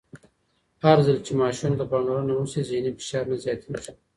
[0.85, 3.91] هرځل چې ماشوم ته پاملرنه وشي، ذهني فشار نه زیاتېږي.